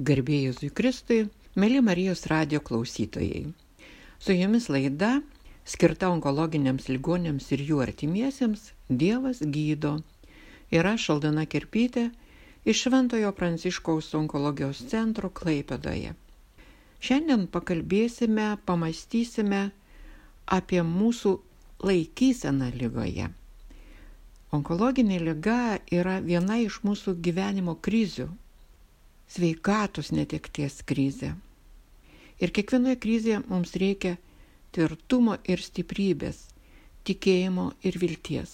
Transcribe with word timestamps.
Garbėjus 0.00 0.62
Kristui, 0.72 1.26
mėly 1.54 1.82
Marijos 1.84 2.24
radio 2.30 2.62
klausytojai. 2.64 3.52
Su 4.18 4.32
jumis 4.32 4.70
laida, 4.72 5.20
skirta 5.68 6.08
onkologiniams 6.08 6.88
ligonėms 6.88 7.50
ir 7.52 7.60
jų 7.60 7.82
artimiesiems, 7.84 8.72
Dievas 8.88 9.42
gydo. 9.44 9.98
Ir 10.72 10.88
aš, 10.88 11.10
Aldana 11.12 11.44
Kirpytė, 11.44 12.06
iš 12.64 12.86
Šventojo 12.86 13.34
Pranciškaus 13.36 14.08
onkologijos 14.16 14.80
centro 14.88 15.28
Klaipėdoje. 15.28 16.14
Šiandien 17.04 17.44
pakalbėsime, 17.52 18.56
pamastysime 18.64 19.72
apie 20.46 20.80
mūsų 20.80 21.36
laikyseną 21.84 22.72
lygoje. 22.80 23.28
Onkologinė 24.56 25.20
lyga 25.20 25.78
yra 25.92 26.16
viena 26.24 26.56
iš 26.64 26.80
mūsų 26.80 27.18
gyvenimo 27.28 27.76
krizių- 27.76 28.30
sveikatos 29.32 30.12
netekties 30.12 30.82
krizė. 30.88 31.32
Ir 32.42 32.52
kiekvienoje 32.52 32.98
krizėje 33.00 33.38
mums 33.48 33.72
reikia 33.78 34.16
tvirtumo 34.74 35.38
ir 35.48 35.62
stiprybės, 35.62 36.48
tikėjimo 37.06 37.70
ir 37.86 37.98
vilties. 38.02 38.52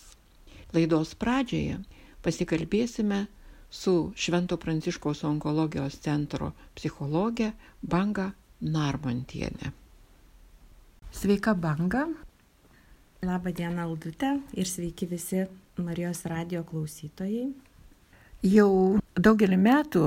Laidos 0.76 1.14
pradžioje 1.18 1.78
pasikalbėsime 2.24 3.24
su 3.70 4.12
Švento 4.16 4.58
Pranciškaus 4.60 5.24
onkologijos 5.24 5.98
centro 6.04 6.52
psichologė 6.76 7.52
Banga 7.82 8.30
Narmontienė. 8.60 9.72
Sveika 11.12 11.54
Banga. 11.54 12.06
Labą 13.24 13.50
dieną, 13.52 13.88
Aldute 13.88 14.36
ir 14.54 14.68
sveiki 14.68 15.08
visi 15.10 15.46
Marijos 15.78 16.22
radio 16.30 16.62
klausytojai. 16.66 17.48
Jau 18.46 19.00
daugelį 19.18 19.58
metų 19.58 20.02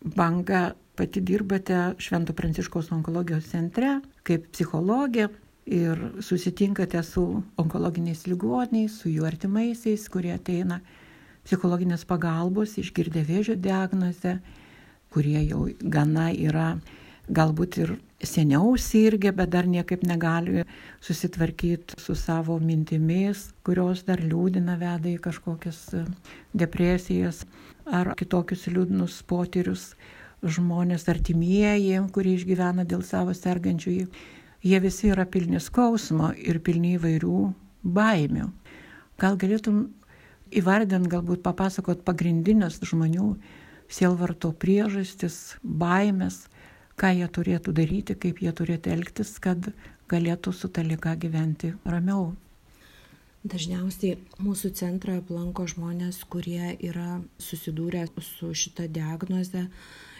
banga 0.00 0.72
pati 0.96 1.20
dirbate 1.20 1.94
Švento 1.98 2.32
Pranciškaus 2.32 2.90
onkologijos 2.92 3.46
centre 3.52 4.00
kaip 4.24 4.48
psichologė 4.52 5.28
ir 5.70 6.00
susitinkate 6.24 7.02
su 7.06 7.22
onkologiniais 7.60 8.24
ligoniais, 8.26 8.96
su 9.00 9.10
jų 9.12 9.26
artimaisiais, 9.28 10.08
kurie 10.10 10.32
ateina 10.34 10.80
psichologinės 11.44 12.04
pagalbos, 12.08 12.74
išgirdę 12.80 13.22
vėžio 13.28 13.54
diagnozę, 13.56 14.38
kurie 15.12 15.44
jau 15.46 15.68
gana 15.80 16.30
yra 16.32 16.72
galbūt 17.30 17.78
ir 17.80 17.92
seniau 18.22 18.74
sirgę, 18.78 19.32
bet 19.32 19.50
dar 19.54 19.66
niekaip 19.68 20.02
negali 20.06 20.64
susitvarkyti 21.04 21.98
su 22.00 22.14
savo 22.14 22.58
mintimis, 22.60 23.50
kurios 23.64 24.04
dar 24.08 24.20
liūdina, 24.20 24.76
veda 24.80 25.08
į 25.08 25.18
kažkokias 25.24 25.78
e, 25.96 26.04
depresijas 26.52 27.44
ar 27.86 28.12
kitokius 28.18 28.66
liūdnus 28.68 29.22
potyrius. 29.30 29.94
Žmonės 30.40 31.04
artimieji, 31.12 31.98
kurie 32.16 32.38
išgyvena 32.38 32.86
dėl 32.88 33.02
savo 33.04 33.34
sergančiųjų, 33.36 34.06
jie 34.64 34.78
visi 34.80 35.10
yra 35.12 35.26
pilni 35.28 35.60
skausmo 35.60 36.30
ir 36.32 36.62
pilni 36.64 36.94
įvairių 36.96 37.40
baimių. 37.84 38.46
Gal 39.20 39.36
galėtum 39.36 39.82
įvardinti, 40.56 41.12
galbūt 41.12 41.42
papasakot 41.44 42.06
pagrindinės 42.06 42.80
žmonių 42.88 43.34
sielvarto 43.92 44.54
priežastis, 44.56 45.58
baimės, 45.60 46.46
ką 47.00 47.14
jie 47.16 47.26
turėtų 47.32 47.72
daryti, 47.72 48.14
kaip 48.22 48.42
jie 48.44 48.52
turėtų 48.52 48.92
elgtis, 48.92 49.32
kad 49.40 49.70
galėtų 50.10 50.52
su 50.52 50.68
ta 50.68 50.84
lyga 50.84 51.14
gyventi 51.16 51.72
ramiau. 51.88 52.34
Dažniausiai 53.40 54.18
mūsų 54.44 54.74
centrą 54.76 55.16
aplanko 55.22 55.64
žmonės, 55.70 56.18
kurie 56.28 56.74
yra 56.76 57.22
susidūrę 57.40 58.04
su 58.20 58.50
šita 58.52 58.84
diagnoze 58.92 59.64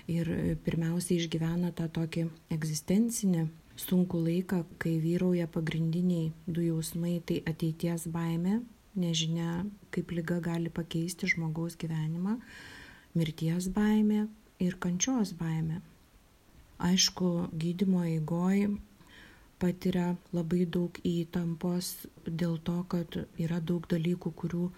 ir 0.09 0.31
pirmiausiai 0.65 1.19
išgyvena 1.21 1.75
tą 1.77 1.91
tokį 1.93 2.25
egzistencinį 2.57 3.45
sunkų 3.81 4.23
laiką, 4.25 4.63
kai 4.81 4.95
vyrauja 5.05 5.51
pagrindiniai 5.53 6.33
du 6.49 6.65
jausmai- 6.65 7.21
tai 7.29 7.43
ateities 7.45 8.09
baime, 8.09 8.63
nežinia, 8.97 9.67
kaip 9.93 10.17
lyga 10.17 10.41
gali 10.41 10.73
pakeisti 10.73 11.29
žmogaus 11.29 11.77
gyvenimą, 11.77 12.41
mirties 13.15 13.69
baime 13.69 14.29
ir 14.59 14.77
kančios 14.81 15.37
baime 15.37 15.83
aišku, 16.81 17.51
gydymo 17.53 18.05
eigoj 18.09 18.71
patiria 19.61 20.15
labai 20.33 20.65
daug 20.65 20.97
įtampos 21.05 21.91
dėl 22.25 22.57
to, 22.65 22.79
kad 22.93 23.19
yra 23.37 23.61
daug 23.61 23.85
dalykų, 23.91 24.33
kurių 24.41 24.71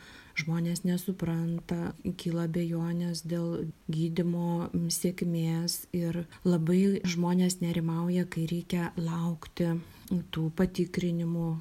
žmonės 0.42 0.82
nesupranta, 0.88 1.92
kyla 2.18 2.48
bejonės 2.50 3.22
dėl 3.28 3.68
gydimo 3.92 4.70
sėkmės 4.96 5.84
ir 5.96 6.24
labai 6.44 7.02
žmonės 7.14 7.60
nerimauja, 7.62 8.26
kai 8.26 8.48
reikia 8.50 8.90
laukti 8.98 9.70
tų 10.34 10.48
patikrinimų 10.58 11.52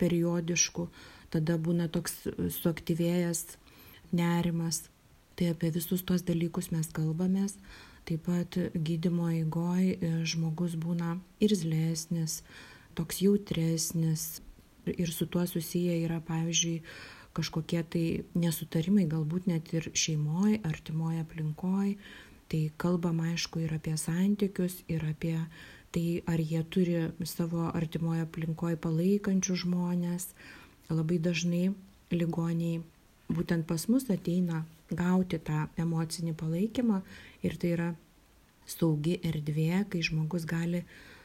periodiškų, 0.00 0.88
tada 1.34 1.58
būna 1.60 1.90
toks 1.92 2.22
suaktyvėjęs 2.62 3.44
nerimas. 4.16 4.86
Tai 5.36 5.52
apie 5.54 5.70
visus 5.72 6.02
tuos 6.04 6.24
dalykus 6.26 6.68
mes 6.72 6.88
kalbamės, 6.92 7.54
Taip 8.10 8.24
pat 8.26 8.56
gydimo 8.74 9.28
eigoj 9.30 9.84
e, 9.86 10.08
žmogus 10.26 10.72
būna 10.74 11.12
irzlesnis, 11.46 12.40
toks 12.98 13.20
jautresnis 13.22 14.40
ir 14.90 15.12
su 15.14 15.28
tuo 15.30 15.44
susiję 15.46 16.00
yra, 16.08 16.16
pavyzdžiui, 16.26 16.80
kažkokie 17.38 17.84
tai 17.86 18.04
nesutarimai, 18.34 19.06
galbūt 19.06 19.46
net 19.46 19.70
ir 19.78 19.86
šeimoje, 19.94 20.58
artimoje 20.66 21.22
aplinkoje. 21.22 21.94
Tai 22.50 22.62
kalbam 22.82 23.22
aišku 23.22 23.62
ir 23.62 23.76
apie 23.78 23.94
santykius, 23.94 24.80
ir 24.90 25.06
apie 25.06 25.36
tai, 25.94 26.06
ar 26.26 26.42
jie 26.42 26.64
turi 26.66 26.96
savo 27.22 27.68
artimoje 27.70 28.26
aplinkoje 28.26 28.80
palaikančių 28.88 29.60
žmonės. 29.68 30.32
Labai 30.90 31.22
dažnai 31.22 31.68
ligoniai 32.10 32.82
būtent 33.30 33.66
pas 33.68 33.86
mus 33.88 34.08
ateina 34.10 34.64
gauti 34.90 35.38
tą 35.38 35.68
emocinį 35.78 36.34
palaikymą 36.38 37.00
ir 37.46 37.56
tai 37.60 37.74
yra 37.76 37.88
saugi 38.70 39.18
erdvė, 39.26 39.84
kai 39.90 40.02
žmogus 40.06 40.46
gali 40.48 40.84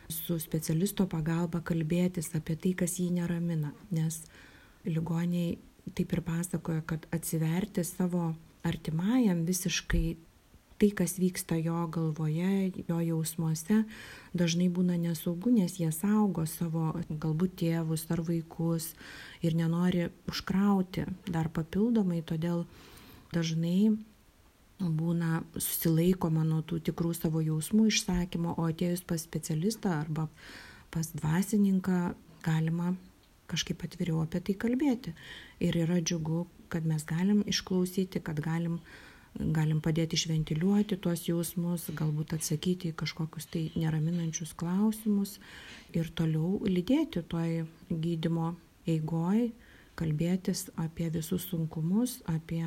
su 0.10 0.38
specialisto 0.42 1.08
pagalba 1.10 1.62
kalbėtis 1.66 2.32
apie 2.38 2.58
tai, 2.62 2.74
kas 2.78 3.00
jį 3.02 3.10
neramina, 3.20 3.74
nes 3.94 4.22
ligoniai 4.86 5.58
taip 5.98 6.14
ir 6.14 6.22
pasakoja, 6.26 6.84
kad 6.86 7.06
atsiverti 7.14 7.84
savo 7.86 8.34
artimajam 8.66 9.44
visiškai 9.46 10.16
tai, 10.80 10.90
kas 10.92 11.16
vyksta 11.20 11.58
jo 11.62 11.86
galvoje, 11.92 12.72
jo 12.88 12.98
jausmuose, 13.00 13.84
dažnai 14.36 14.68
būna 14.74 14.98
nesaugu, 15.00 15.54
nes 15.56 15.78
jie 15.80 15.92
saugo 15.96 16.44
savo 16.50 16.92
galbūt 17.10 17.56
tėvus 17.62 18.08
ar 18.12 18.24
vaikus 18.28 18.92
ir 19.46 19.56
nenori 19.56 20.10
užkrauti 20.32 21.08
dar 21.32 21.48
papildomai, 21.54 22.22
todėl 22.28 22.66
dažnai 23.34 23.96
būna 24.80 25.42
susilaikoma 25.56 26.44
nuo 26.44 26.62
tų 26.68 26.82
tikrų 26.90 27.14
savo 27.16 27.40
jausmų 27.44 27.88
išsakymo, 27.92 28.58
o 28.60 28.68
atėjus 28.68 29.06
pas 29.08 29.24
specialistą 29.24 30.02
arba 30.02 30.28
pas 30.92 31.08
dvasininką 31.16 32.16
galima 32.44 32.96
kažkaip 33.48 33.84
atviriau 33.86 34.24
apie 34.24 34.42
tai 34.42 34.56
kalbėti. 34.60 35.14
Ir 35.64 35.78
yra 35.86 36.02
džiugu, 36.02 36.46
kad 36.70 36.86
mes 36.88 37.06
galim 37.08 37.44
išklausyti, 37.48 38.22
kad 38.26 38.42
galim, 38.44 38.80
galim 39.40 39.82
padėti 39.84 40.16
išventiliuoti 40.16 40.98
tuos 41.02 41.26
jausmus, 41.28 41.90
galbūt 41.98 42.36
atsakyti 42.38 42.92
į 42.92 42.98
kažkokius 43.02 43.50
tai 43.52 43.64
neraminančius 43.76 44.54
klausimus 44.58 45.38
ir 45.96 46.10
toliau 46.16 46.62
lydėti 46.64 47.24
toj 47.32 47.66
gydimo 47.90 48.54
eigoj, 48.88 49.50
kalbėtis 50.00 50.70
apie 50.80 51.10
visus 51.12 51.48
sunkumus, 51.50 52.20
apie 52.32 52.64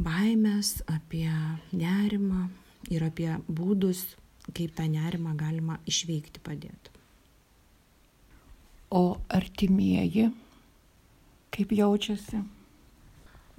baimės, 0.00 0.80
apie 0.90 1.30
nerimą 1.72 2.48
ir 2.90 3.04
apie 3.06 3.30
būdus, 3.46 4.06
kaip 4.56 4.74
tą 4.74 4.86
nerimą 4.90 5.36
galima 5.38 5.78
išveikti 5.86 6.42
padėti. 6.42 6.96
O 8.90 9.20
artimieji, 9.30 10.30
kaip 11.54 11.74
jaučiasi? 11.76 12.40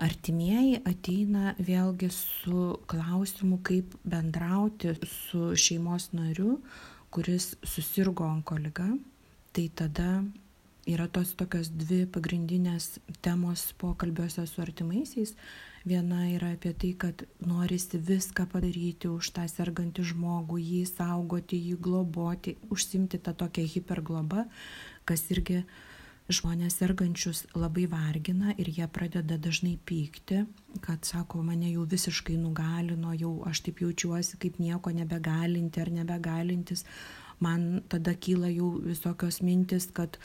Artimieji 0.01 0.79
ateina 0.89 1.51
vėlgi 1.61 2.07
su 2.15 2.61
klausimu, 2.89 3.59
kaip 3.61 3.93
bendrauti 4.01 4.95
su 5.05 5.51
šeimos 5.53 6.07
nariu, 6.17 6.55
kuris 7.13 7.51
susirgo 7.61 8.25
onkoliga. 8.25 8.87
Tai 9.53 9.65
tada 9.77 10.23
yra 10.89 11.05
tos 11.05 11.35
tokios 11.37 11.69
dvi 11.69 12.07
pagrindinės 12.09 12.95
temos 13.21 13.67
pokalbiuose 13.77 14.47
su 14.49 14.63
artimaisiais. 14.63 15.35
Viena 15.85 16.23
yra 16.29 16.51
apie 16.55 16.73
tai, 16.77 16.91
kad 16.97 17.21
norisi 17.45 18.01
viską 18.01 18.47
padaryti 18.49 19.09
už 19.09 19.31
tą 19.37 19.45
sergantį 19.49 20.07
žmogų, 20.11 20.57
jį 20.61 20.81
saugoti, 20.89 21.61
jį 21.61 21.77
globoti, 21.77 22.57
užsimti 22.73 23.21
tą 23.21 23.33
tokią 23.37 23.65
hiperglobą, 23.75 24.47
kas 25.05 25.25
irgi 25.33 25.61
žmonės 26.35 26.77
sergančius 26.79 27.43
labai 27.55 27.87
vargina 27.91 28.55
ir 28.57 28.69
jie 28.71 28.87
pradeda 28.87 29.37
dažnai 29.41 29.77
pykti, 29.85 30.45
kad 30.85 31.05
sako, 31.07 31.43
mane 31.45 31.71
jau 31.71 31.85
visiškai 31.89 32.37
nugalino, 32.41 33.13
jau 33.17 33.33
aš 33.49 33.63
taip 33.67 33.83
jaučiuosi 33.83 34.39
kaip 34.41 34.59
nieko 34.63 34.93
nebegalinti 34.95 35.81
ar 35.83 35.91
nebegalintis. 36.01 36.85
Man 37.41 37.81
tada 37.89 38.13
kyla 38.13 38.51
jau 38.53 38.75
visokios 38.85 39.41
mintis, 39.41 39.87
kad 39.93 40.19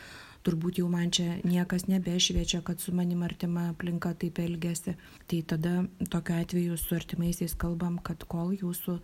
turbūt 0.47 0.81
jau 0.83 0.89
man 0.93 1.11
čia 1.11 1.39
niekas 1.43 1.89
nebešviečia, 1.91 2.61
kad 2.63 2.81
su 2.81 2.93
manim 2.95 3.23
artima 3.27 3.71
aplinka 3.73 4.13
taip 4.15 4.39
elgesi. 4.39 4.95
Tai 5.27 5.41
tada 5.55 5.79
tokiu 6.13 6.37
atveju 6.43 6.77
su 6.79 6.95
artimaisiais 6.95 7.57
kalbam, 7.59 7.99
kad 7.99 8.29
kol 8.31 8.53
jūsų 8.55 9.01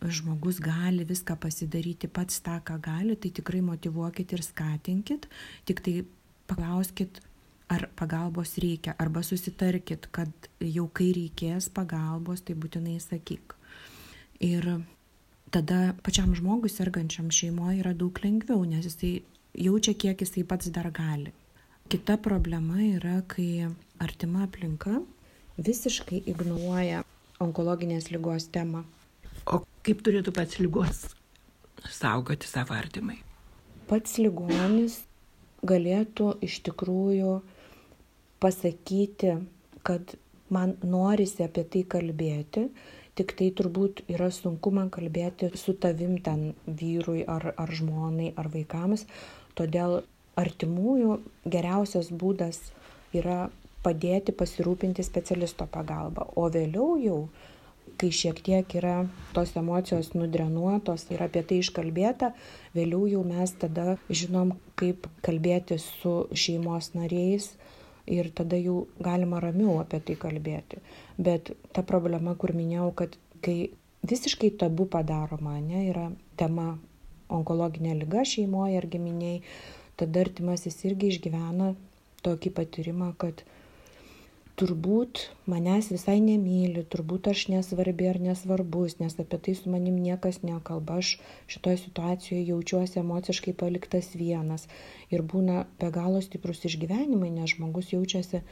žmogus 0.00 0.60
gali 0.64 1.04
viską 1.04 1.36
pasidaryti 1.40 2.08
pats 2.08 2.40
tą, 2.40 2.56
ką 2.64 2.78
gali, 2.80 3.16
tai 3.20 3.30
tikrai 3.36 3.60
motivuokit 3.64 4.32
ir 4.32 4.42
skatinkit, 4.44 5.28
tik 5.68 5.84
tai 5.84 5.94
paklauskit, 6.50 7.20
ar 7.70 7.86
pagalbos 7.98 8.56
reikia, 8.62 8.96
arba 8.98 9.22
susitarkit, 9.26 10.08
kad 10.14 10.50
jau 10.60 10.88
kai 10.92 11.12
reikės 11.16 11.70
pagalbos, 11.74 12.42
tai 12.42 12.56
būtinai 12.58 12.98
sakyk. 13.02 13.54
Ir 14.42 14.66
tada 15.54 15.80
pačiam 16.02 16.34
žmogui 16.34 16.72
sergančiam 16.72 17.30
šeimoje 17.30 17.84
yra 17.84 17.94
daug 17.94 18.18
lengviau, 18.24 18.64
nes 18.66 18.88
jisai 18.88 19.20
jaučia, 19.54 19.94
kiek 19.94 20.24
jisai 20.26 20.46
pats 20.48 20.72
dar 20.74 20.90
gali. 20.94 21.34
Kita 21.90 22.18
problema 22.22 22.78
yra, 22.82 23.20
kai 23.26 23.70
artima 24.02 24.46
aplinka 24.46 25.00
visiškai 25.58 26.22
ignoruoja 26.30 27.04
onkologinės 27.42 28.10
lygos 28.14 28.46
temą 28.54 28.84
O 29.48 29.62
kaip 29.86 30.02
turėtų 30.04 30.34
pats 30.36 30.58
lygos 30.60 31.04
saugoti 31.88 32.48
savo 32.48 32.74
artimai? 32.76 33.20
Pats 33.88 34.18
ligonis 34.20 35.00
galėtų 35.66 36.34
iš 36.46 36.60
tikrųjų 36.68 37.40
pasakyti, 38.40 39.36
kad 39.86 40.14
man 40.50 40.76
norisi 40.82 41.44
apie 41.44 41.64
tai 41.64 41.84
kalbėti, 41.94 42.68
tik 43.18 43.34
tai 43.38 43.50
turbūt 43.56 44.04
yra 44.08 44.30
sunku 44.32 44.72
man 44.74 44.90
kalbėti 44.92 45.50
su 45.60 45.74
tavim 45.76 46.18
ten 46.24 46.52
vyrui 46.66 47.22
ar, 47.28 47.52
ar 47.56 47.72
žmonai 47.74 48.32
ar 48.40 48.48
vaikams, 48.52 49.06
todėl 49.58 50.00
artimųjų 50.40 51.18
geriausias 51.44 52.10
būdas 52.10 52.60
yra 53.12 53.50
padėti 53.84 54.32
pasirūpinti 54.36 55.04
specialisto 55.04 55.66
pagalba, 55.70 56.26
o 56.36 56.48
vėliau 56.52 56.96
jau 57.00 57.20
kai 58.00 58.10
šiek 58.16 58.40
tiek 58.44 58.76
yra 58.80 58.94
tos 59.36 59.52
emocijos 59.60 60.14
nudrenuotos 60.16 61.06
ir 61.12 61.20
apie 61.24 61.42
tai 61.46 61.60
iškalbėta, 61.60 62.32
vėliau 62.76 63.04
jau 63.10 63.24
mes 63.26 63.52
tada 63.60 63.98
žinom, 64.08 64.54
kaip 64.80 65.08
kalbėti 65.26 65.76
su 65.82 66.14
šeimos 66.32 66.94
nariais 66.96 67.50
ir 68.10 68.30
tada 68.34 68.58
jau 68.58 68.86
galima 69.04 69.40
ramiau 69.44 69.78
apie 69.82 70.00
tai 70.06 70.16
kalbėti. 70.18 70.80
Bet 71.20 71.52
ta 71.76 71.84
problema, 71.86 72.34
kur 72.34 72.54
minėjau, 72.56 72.90
kad 73.02 73.18
kai 73.44 73.58
visiškai 74.08 74.54
tabu 74.60 74.88
padaroma, 74.88 75.58
ne, 75.60 75.84
yra 75.92 76.08
tema 76.40 76.78
onkologinė 77.30 77.94
lyga 78.00 78.24
šeimoje 78.26 78.80
ar 78.80 78.88
giminiai, 78.90 79.42
tada 80.00 80.24
artimasis 80.24 80.80
irgi 80.88 81.12
išgyvena 81.14 81.74
tokį 82.24 82.52
patyrimą, 82.56 83.12
kad 83.20 83.44
turbūt 84.60 85.22
manęs 85.48 85.88
visai 85.92 86.18
nemyli, 86.20 86.82
turbūt 86.92 87.30
aš 87.32 87.46
nesvarbi 87.52 88.08
ar 88.10 88.18
nesvarbus, 88.20 88.98
nes 89.00 89.16
apie 89.22 89.38
tai 89.46 89.54
su 89.56 89.72
manim 89.72 89.96
niekas 89.96 90.42
nekalba, 90.44 90.98
aš 91.00 91.14
šitoje 91.50 91.80
situacijoje 91.86 92.42
jaučiuosi 92.50 93.00
emociškai 93.00 93.54
paliktas 93.62 94.12
vienas 94.20 94.66
ir 95.08 95.24
būna 95.24 95.64
be 95.80 95.88
galo 95.94 96.20
stiprus 96.24 96.60
išgyvenimai, 96.68 97.32
nes 97.38 97.54
žmogus 97.54 97.94
jaučiasi 97.94 98.42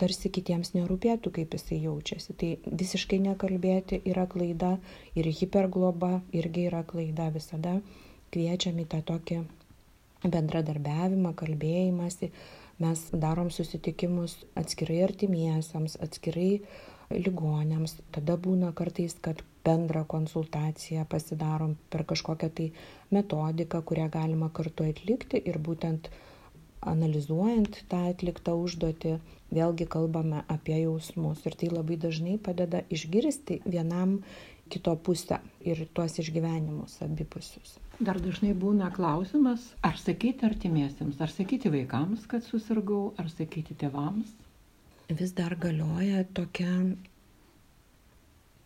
tarsi 0.00 0.30
kitiems 0.30 0.74
nerūpėtų, 0.76 1.32
kaip 1.38 1.54
jisai 1.56 1.80
jaučiasi. 1.82 2.36
Tai 2.38 2.50
visiškai 2.82 3.18
nekalbėti 3.26 4.02
yra 4.06 4.26
klaida 4.30 4.76
ir 5.18 5.28
hipergloba 5.40 6.20
irgi 6.36 6.68
yra 6.70 6.84
klaida 6.86 7.30
visada. 7.34 7.80
Kviečiam 8.34 8.78
į 8.82 8.86
tą 8.92 9.00
tokį 9.06 9.40
bendradarbiavimą, 10.26 11.32
kalbėjimąsi, 11.38 12.30
Mes 12.82 13.06
darom 13.12 13.48
susitikimus 13.54 14.36
atskirai 14.60 14.98
artimiesiams, 15.06 15.96
atskirai 16.04 16.60
ligonėms. 17.10 17.96
Tada 18.12 18.36
būna 18.36 18.72
kartais, 18.76 19.14
kad 19.22 19.40
bendrą 19.66 20.04
konsultaciją 20.10 21.06
pasidarom 21.10 21.76
per 21.90 22.04
kažkokią 22.10 22.50
tai 22.58 22.66
metodiką, 23.14 23.82
kurią 23.82 24.10
galima 24.12 24.50
kartu 24.52 24.86
atlikti 24.90 25.40
ir 25.50 25.58
būtent 25.68 26.10
analizuojant 26.86 27.80
tą 27.90 28.02
atliktą 28.10 28.54
užduotį, 28.62 29.16
vėlgi 29.56 29.88
kalbame 29.90 30.44
apie 30.52 30.76
jausmus 30.82 31.42
ir 31.48 31.56
tai 31.58 31.70
labai 31.72 31.96
dažnai 32.02 32.36
padeda 32.38 32.84
išgirsti 32.92 33.62
vienam 33.64 34.20
kito 34.70 34.94
pusę 35.08 35.40
ir 35.64 35.86
tuos 35.94 36.18
išgyvenimus 36.22 37.00
abipusius. 37.06 37.78
Dar 37.96 38.18
dažnai 38.20 38.52
būna 38.52 38.90
klausimas, 38.92 39.62
ar 39.80 39.96
sakyti 39.96 40.44
artimiesiems, 40.44 41.20
ar 41.24 41.30
sakyti 41.32 41.70
vaikams, 41.72 42.26
kad 42.28 42.44
susirgau, 42.44 43.14
ar 43.16 43.30
sakyti 43.32 43.76
tėvams. 43.80 44.34
Vis 45.08 45.32
dar 45.38 45.54
galioja 45.56 46.26
tokia, 46.36 46.68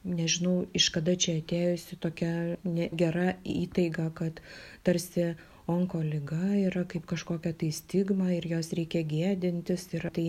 nežinau, 0.03 0.65
iš 0.75 0.89
kada 0.97 1.15
čia 1.15 1.37
atėjusi 1.39 2.01
tokia 2.03 2.33
gera 3.05 3.37
įtaiga, 3.45 4.09
kad 4.19 4.43
tarsi 4.83 5.29
onko 5.71 6.03
lyga 6.03 6.51
yra 6.67 6.83
kaip 6.91 7.07
kažkokia 7.07 7.55
tai 7.63 7.71
stigma 7.77 8.33
ir 8.35 8.51
jos 8.51 8.73
reikia 8.75 9.05
gėdintis 9.07 9.87
ir 9.95 10.09
tai 10.17 10.29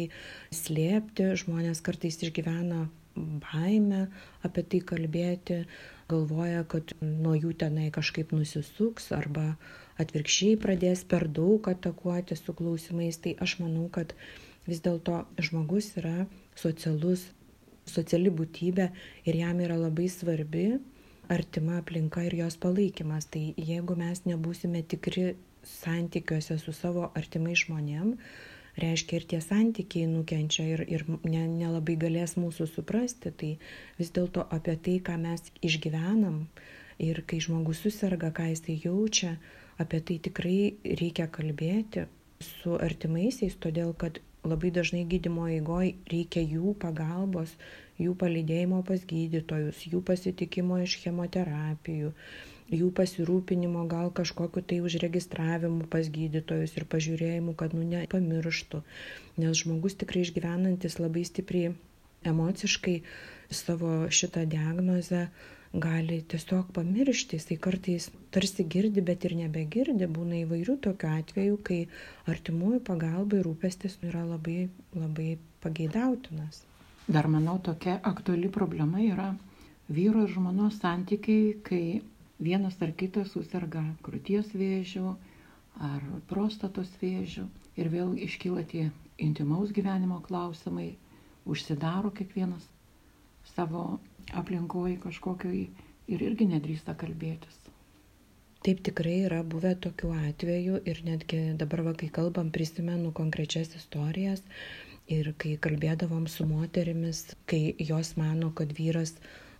slėpti. 0.53 1.31
Žmonės 1.41 1.81
kartais 1.81 2.21
išgyvena 2.21 2.83
baimę 3.15 4.05
apie 4.47 4.63
tai 4.63 4.79
kalbėti, 4.91 5.63
galvoja, 6.11 6.63
kad 6.67 6.93
nuo 7.01 7.33
jų 7.37 7.53
tenai 7.63 7.89
kažkaip 7.95 8.33
nusisuks 8.35 9.11
arba 9.17 9.55
atvirkščiai 10.01 10.59
pradės 10.61 11.03
per 11.07 11.27
daug 11.39 11.67
atakuoti 11.71 12.37
su 12.39 12.55
klausimais, 12.57 13.19
tai 13.23 13.35
aš 13.45 13.57
manau, 13.63 13.87
kad 13.93 14.15
vis 14.67 14.81
dėlto 14.85 15.23
žmogus 15.41 15.91
yra 16.01 16.25
socialus, 16.59 17.25
sociali 17.89 18.31
būtybė 18.33 18.89
ir 19.25 19.39
jam 19.41 19.61
yra 19.63 19.77
labai 19.79 20.07
svarbi 20.11 20.65
artima 21.31 21.79
aplinka 21.79 22.23
ir 22.27 22.35
jos 22.43 22.57
palaikymas. 22.61 23.27
Tai 23.31 23.43
jeigu 23.57 23.97
mes 23.99 24.23
nebūsime 24.27 24.83
tikri 24.93 25.33
santykiuose 25.67 26.57
su 26.61 26.73
savo 26.73 27.09
artimai 27.17 27.55
žmonėm, 27.57 28.15
reiškia 28.79 29.19
ir 29.19 29.27
tie 29.33 29.41
santykiai 29.43 30.07
nukenčia 30.09 30.65
ir, 30.67 30.85
ir 30.87 31.05
ne, 31.27 31.43
nelabai 31.47 31.97
galės 31.99 32.37
mūsų 32.39 32.69
suprasti. 32.71 33.33
Tai 33.35 33.51
vis 33.99 34.13
dėlto 34.15 34.47
apie 34.57 34.77
tai, 34.77 34.99
ką 35.03 35.17
mes 35.21 35.51
išgyvenam 35.65 36.45
ir 37.01 37.23
kai 37.27 37.41
žmogus 37.43 37.83
susirga, 37.83 38.31
ką 38.35 38.51
jisai 38.51 38.79
jaučia, 38.83 39.35
apie 39.81 40.01
tai 40.05 40.19
tikrai 40.23 40.57
reikia 41.01 41.27
kalbėti 41.27 42.07
su 42.41 42.77
artimaisiais, 42.77 43.57
todėl 43.61 43.93
kad 43.97 44.21
labai 44.47 44.71
dažnai 44.73 45.03
gydymo 45.09 45.47
eigoje 45.53 45.95
reikia 46.09 46.41
jų 46.41 46.73
pagalbos, 46.81 47.53
jų 48.01 48.15
palydėjimo 48.17 48.81
pas 48.87 49.03
gydytojus, 49.05 49.83
jų 49.91 50.01
pasitikimo 50.05 50.79
iš 50.81 50.97
chemoterapijų, 51.03 52.13
jų 52.69 52.89
pasirūpinimo 52.97 53.85
gal 53.91 54.11
kažkokiu 54.15 54.63
tai 54.63 54.79
užregistravimu 54.85 55.87
pas 55.91 56.09
gydytojus 56.17 56.75
ir 56.77 56.85
pažiūrėjimu, 56.91 57.55
kad 57.59 57.73
nu 57.77 57.83
nepamirštų. 57.87 58.83
Nes 59.41 59.63
žmogus 59.63 59.97
tikrai 59.99 60.25
išgyvenantis 60.27 60.99
labai 61.01 61.25
stipriai 61.27 61.73
emociškai 62.27 63.01
savo 63.51 64.07
šitą 64.13 64.45
diagnozę 64.45 65.27
gali 65.73 66.19
tiesiog 66.27 66.71
pamiršti, 66.75 67.37
jisai 67.39 67.57
kartais 67.57 68.09
tarsi 68.35 68.65
girdi, 68.67 69.01
bet 69.01 69.23
ir 69.27 69.37
nebegirdi, 69.39 70.07
būna 70.17 70.41
įvairių 70.43 70.75
tokių 70.87 71.11
atvejų, 71.19 71.59
kai 71.63 71.79
artimųjų 72.33 72.81
pagalba 72.89 73.39
ir 73.39 73.47
rūpestis 73.47 73.95
yra 74.03 74.25
labai, 74.27 74.67
labai 74.95 75.37
pageidautinas. 75.63 76.65
Dar 77.07 77.27
manau, 77.31 77.57
tokia 77.63 77.99
aktuali 78.03 78.51
problema 78.51 78.99
yra 79.03 79.29
vyro 79.89 80.25
ir 80.27 80.33
žmonos 80.35 80.77
santykiai, 80.83 81.55
kai 81.63 81.85
vienas 82.47 82.77
ar 82.87 82.91
kitas 83.01 83.31
susirga 83.35 83.83
krūties 84.07 84.51
vėžiu 84.61 85.13
ar 85.89 86.05
prostatos 86.31 86.91
vėžiu 87.01 87.45
ir 87.81 87.89
vėl 87.93 88.13
iškyla 88.27 88.63
tie 88.73 88.87
intimaus 89.27 89.71
gyvenimo 89.77 90.17
klausimai, 90.27 90.89
užsidaro 91.53 92.11
kiekvienas 92.19 92.65
savo 93.55 93.83
aplinkoje 94.41 94.97
kažkokioj 95.05 95.61
ir 96.15 96.23
irgi 96.29 96.47
nedrįsta 96.53 96.95
kalbėtis. 97.03 97.57
Taip 98.65 98.81
tikrai 98.85 99.13
yra 99.27 99.39
buvę 99.51 99.71
tokių 99.83 100.09
atvejų 100.29 100.81
ir 100.91 100.99
netgi 101.07 101.37
dabar, 101.61 101.81
va, 101.87 101.93
kai 102.01 102.09
kalbam, 102.17 102.51
prisimenu 102.57 103.09
konkrečias 103.19 103.71
istorijas 103.79 104.43
ir 105.15 105.31
kai 105.43 105.55
kalbėdavom 105.65 106.27
su 106.33 106.45
moterimis, 106.49 107.23
kai 107.49 107.61
jos 107.91 108.11
mano, 108.21 108.51
kad 108.59 108.75
vyras 108.81 109.15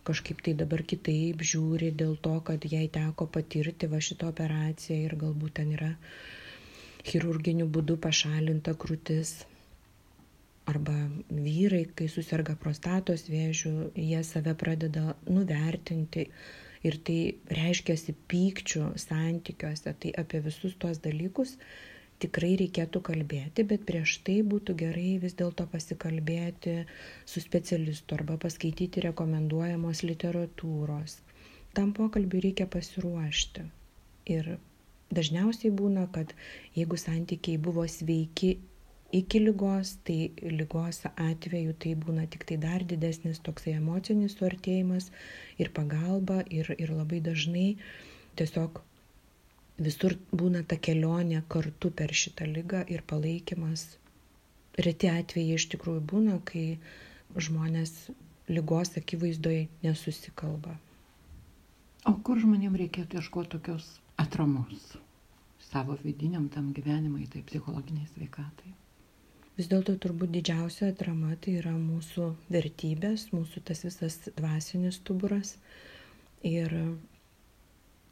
kažkaip 0.08 0.40
tai 0.46 0.54
dabar 0.58 0.82
kitaip 0.92 1.42
žiūri 1.52 1.90
dėl 2.02 2.16
to, 2.26 2.32
kad 2.48 2.64
jai 2.72 2.86
teko 2.96 3.26
patirti 3.36 3.88
va 3.92 4.00
šitą 4.06 4.30
operaciją 4.32 4.98
ir 5.06 5.14
galbūt 5.22 5.54
ten 5.60 5.70
yra 5.76 5.90
chirurginiu 7.10 7.68
būdu 7.76 7.96
pašalinta 8.06 8.74
krūtis. 8.84 9.32
Arba 10.72 10.94
vyrai, 11.28 11.84
kai 11.98 12.06
susirga 12.10 12.54
prostatos 12.64 13.24
vėžių, 13.30 13.72
jie 13.98 14.20
save 14.26 14.52
pradeda 14.60 15.16
nuvertinti 15.26 16.28
ir 16.86 16.98
tai 17.08 17.16
reiškiasi 17.58 18.14
pykčių 18.30 18.84
santykiuose. 19.06 19.94
Tai 20.04 20.12
apie 20.22 20.42
visus 20.46 20.76
tuos 20.84 21.02
dalykus 21.02 21.56
tikrai 22.24 22.52
reikėtų 22.60 23.02
kalbėti, 23.08 23.64
bet 23.68 23.84
prieš 23.88 24.16
tai 24.26 24.38
būtų 24.52 24.76
gerai 24.82 25.18
vis 25.22 25.36
dėlto 25.38 25.66
pasikalbėti 25.72 26.74
su 27.32 27.42
specialistu 27.44 28.18
arba 28.18 28.38
paskaityti 28.44 29.04
rekomenduojamos 29.08 30.02
literatūros. 30.06 31.20
Tam 31.76 31.94
pokalbiui 31.96 32.42
reikia 32.46 32.68
pasiruošti. 32.70 33.64
Ir 34.32 34.56
dažniausiai 35.16 35.72
būna, 35.82 36.06
kad 36.14 36.34
jeigu 36.76 36.98
santykiai 37.00 37.58
buvo 37.58 37.86
sveiki 37.88 38.58
iki 39.12 39.40
lygos, 39.44 39.96
tai 40.06 40.32
lygos 40.40 41.02
atveju 41.10 41.74
tai 41.84 41.92
būna 42.04 42.24
tik 42.32 42.46
tai 42.48 42.56
dar 42.60 42.84
didesnis 42.92 43.42
toksai 43.44 43.74
emocinis 43.80 44.38
suartėjimas 44.38 45.10
ir 45.60 45.72
pagalba 45.76 46.40
ir, 46.48 46.72
ir 46.78 46.94
labai 46.96 47.20
dažnai 47.24 47.66
tiesiog 48.40 48.80
visur 49.78 50.16
būna 50.32 50.62
ta 50.68 50.76
kelionė 50.76 51.42
kartu 51.48 51.90
per 51.90 52.12
šitą 52.12 52.46
lygą 52.48 52.84
ir 52.88 53.02
palaikymas. 53.12 53.86
Reti 54.86 55.08
atvejai 55.08 55.58
iš 55.60 55.68
tikrųjų 55.74 56.02
būna, 56.12 56.38
kai 56.48 56.78
žmonės 57.36 58.10
lygos 58.48 58.96
akivaizdoje 58.96 59.68
nesusikalba. 59.84 60.76
O 62.08 62.16
kur 62.26 62.40
žmonėms 62.42 62.80
reikėtų 62.80 63.20
ieškoti 63.20 63.52
tokios 63.56 63.88
atramos 64.18 64.96
savo 65.62 65.96
vidiniam 66.02 66.48
tam 66.52 66.72
gyvenimui, 66.76 67.28
tai 67.30 67.44
psichologiniai 67.46 68.08
sveikatai? 68.10 68.72
Vis 69.56 69.68
dėlto 69.68 69.94
turbūt 70.00 70.32
didžiausia 70.32 70.88
atrama 70.90 71.36
tai 71.44 71.58
yra 71.60 71.72
mūsų 71.76 72.30
vertybės, 72.52 73.28
mūsų 73.36 73.62
tas 73.68 73.84
visas 73.84 74.18
dvasinis 74.36 74.98
stuburas 75.00 75.54
ir 76.42 76.72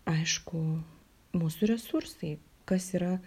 aišku, 0.09 0.61
mūsų 1.37 1.71
resursai, 1.71 2.35
kas 2.69 2.91
yra 2.97 3.19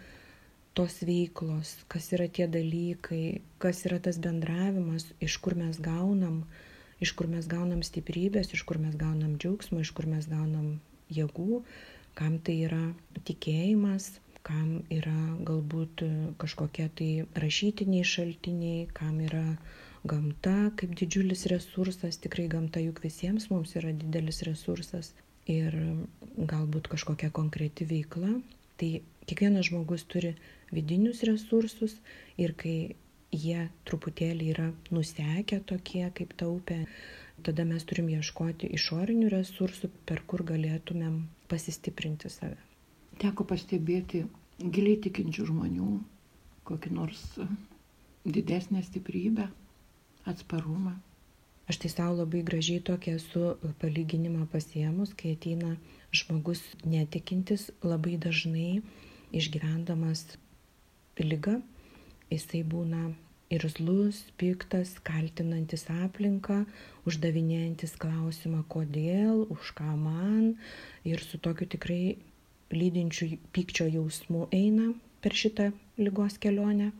tos 0.78 1.00
veiklos, 1.06 1.76
kas 1.92 2.10
yra 2.16 2.28
tie 2.28 2.48
dalykai, 2.50 3.42
kas 3.62 3.84
yra 3.88 4.00
tas 4.04 4.18
bendravimas, 4.22 5.06
iš 5.22 5.38
kur 5.44 5.56
mes 5.60 5.80
gaunam, 5.84 6.44
iš 7.04 7.14
kur 7.18 7.30
mes 7.30 7.48
gaunam 7.50 7.84
stiprybės, 7.86 8.54
iš 8.56 8.66
kur 8.68 8.82
mes 8.82 8.98
gaunam 9.00 9.38
džiaugsmą, 9.38 9.84
iš 9.84 9.94
kur 9.96 10.10
mes 10.10 10.28
gaunam 10.32 10.80
jėgų, 11.14 11.62
kam 12.18 12.40
tai 12.44 12.58
yra 12.68 12.84
tikėjimas, 13.28 14.12
kam 14.44 14.82
yra 14.92 15.38
galbūt 15.48 16.04
kažkokie 16.42 16.90
tai 16.98 17.12
rašytiniai 17.40 18.04
šaltiniai, 18.04 18.88
kam 18.98 19.22
yra 19.24 19.46
gamta 20.04 20.74
kaip 20.76 20.98
didžiulis 21.00 21.46
resursas, 21.54 22.20
tikrai 22.20 22.50
gamta 22.52 22.82
juk 22.84 23.00
visiems 23.06 23.48
mums 23.54 23.78
yra 23.80 23.94
didelis 23.96 24.42
resursas 24.44 25.14
ir 25.50 25.76
galbūt 26.38 26.90
kažkokia 26.92 27.32
konkreti 27.36 27.88
veikla. 27.90 28.38
Tai 28.80 28.90
kiekvienas 29.30 29.70
žmogus 29.70 30.06
turi 30.10 30.34
vidinius 30.74 31.24
resursus 31.28 31.98
ir 32.42 32.56
kai 32.58 32.96
jie 33.34 33.68
truputėlį 33.90 34.50
yra 34.54 34.70
nusekę 34.94 35.60
tokie 35.70 36.06
kaip 36.18 36.34
ta 36.38 36.48
upė, 36.50 36.84
tada 37.46 37.66
mes 37.66 37.86
turim 37.90 38.10
ieškoti 38.14 38.70
išorinių 38.78 39.30
resursų, 39.34 39.90
per 40.06 40.22
kur 40.28 40.46
galėtumėm 40.46 41.24
pasistiprinti 41.50 42.30
save. 42.30 42.58
Teko 43.22 43.46
pastebėti 43.50 44.24
giliai 44.62 45.00
tikinčių 45.06 45.48
žmonių 45.50 45.90
kokį 46.68 46.94
nors 46.96 47.24
didesnę 48.26 48.84
stiprybę, 48.84 49.50
atsparumą. 50.30 50.96
Aš 51.72 51.80
tai 51.80 51.90
savo 51.90 52.18
labai 52.20 52.42
gražiai 52.44 52.84
tokia 52.84 53.16
esu 53.16 53.56
palyginimą 53.80 54.48
pasiemus, 54.52 55.14
kai 55.16 55.36
ateina 55.38 55.76
žmogus 56.12 56.62
netikintis 56.84 57.70
labai 57.84 58.18
dažnai 58.26 58.82
išgyvendamas 59.32 60.26
lygą, 61.24 61.62
jisai 62.34 62.64
būna 62.68 63.14
irzlus, 63.54 64.20
piktas, 64.40 64.98
kaltinantis 65.08 65.86
aplinką, 65.94 66.64
uždavinėjantis 67.08 67.96
klausimą, 68.02 68.64
kodėl, 68.74 69.46
už 69.54 69.74
ką 69.78 69.94
man 70.00 70.56
ir 71.08 71.24
su 71.24 71.40
tokiu 71.40 71.70
tikrai 71.76 72.18
lydinčiu 72.74 73.38
pykčio 73.56 73.88
jausmu 73.94 74.48
eina 74.52 74.92
per 75.22 75.38
šitą 75.38 75.70
lygos 76.02 76.40
kelionę. 76.42 76.92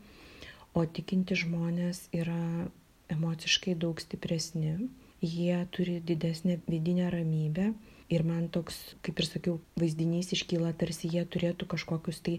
O 0.74 0.82
tikinti 0.86 1.36
žmonės 1.38 2.08
yra 2.14 2.66
emociškai 3.12 3.74
daug 3.78 4.00
stipresni, 4.00 4.76
jie 5.24 5.66
turi 5.70 6.00
didesnę 6.00 6.58
vidinę 6.68 7.10
ramybę 7.10 7.72
ir 8.12 8.24
man 8.24 8.48
toks, 8.52 8.76
kaip 9.02 9.18
ir 9.20 9.28
sakiau, 9.28 9.56
vaizdinys 9.80 10.32
iškyla, 10.36 10.74
tarsi 10.78 11.08
jie 11.12 11.24
turėtų 11.24 11.68
kažkokius 11.74 12.20
tai 12.24 12.38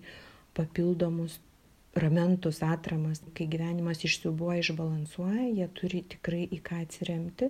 papildomus 0.55 1.39
ramentus, 1.95 2.62
atramas, 2.63 3.22
kai 3.36 3.48
gyvenimas 3.48 4.03
išsiubuoja, 4.03 4.62
išbalansuoja, 4.63 5.48
jie 5.48 5.67
turi 5.79 6.03
tikrai 6.15 6.43
į 6.51 6.60
ką 6.65 6.81
atsiremti 6.84 7.50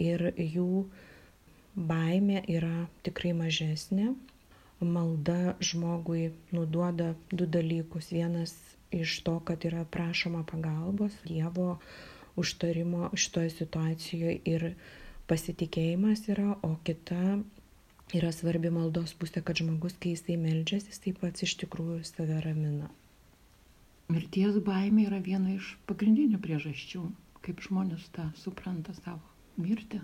ir 0.00 0.30
jų 0.40 0.86
baimė 1.74 2.44
yra 2.50 2.86
tikrai 3.06 3.34
mažesnė. 3.36 4.14
Malda 4.84 5.54
žmogui 5.64 6.32
nuduoda 6.52 7.14
du 7.32 7.46
dalykus. 7.48 8.10
Vienas 8.12 8.52
iš 8.92 9.20
to, 9.24 9.38
kad 9.46 9.64
yra 9.64 9.84
prašoma 9.88 10.42
pagalbos, 10.48 11.14
Dievo 11.24 11.78
užtarimo 12.40 13.10
šitoje 13.14 13.52
situacijoje 13.54 14.38
ir 14.50 14.66
pasitikėjimas 15.30 16.26
yra, 16.34 16.56
o 16.62 16.74
kita 16.86 17.38
yra 18.18 18.32
svarbi 18.34 18.70
maldos 18.74 19.14
pusė, 19.20 19.42
kad 19.42 19.60
žmogus, 19.62 19.96
kai 20.00 20.14
jisai 20.14 20.36
meldžiasi, 20.40 20.92
jisai 20.92 21.14
pats 21.20 21.46
iš 21.46 21.56
tikrųjų 21.64 22.02
save 22.08 22.40
ramina. 22.44 22.90
Mirties 24.12 24.58
baimė 24.66 25.06
yra 25.08 25.20
viena 25.24 25.54
iš 25.54 25.74
pagrindinių 25.88 26.40
priežasčių, 26.44 27.06
kaip 27.46 27.62
žmonės 27.64 28.10
tą 28.16 28.26
supranta 28.42 28.92
savo 28.98 29.22
mirtį. 29.64 30.02